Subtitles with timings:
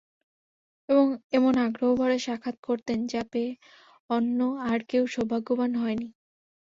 [0.89, 1.05] এবং
[1.31, 3.51] এমন আগ্রহভরে সাক্ষাৎ করতেন যা পেয়ে
[4.09, 4.39] অন্য
[4.69, 6.07] আর কেউ সৌভাগ্যবান হয়নি।